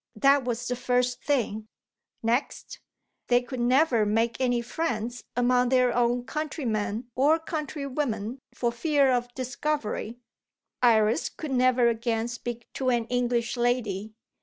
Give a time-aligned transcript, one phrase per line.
[0.15, 1.67] That was the first thing.
[2.23, 2.79] Next,
[3.27, 9.31] they could never make any friends among their own countrymen or countrywomen for fear of
[9.35, 10.17] discovery.
[10.81, 14.15] Iris could never again speak to an English lady.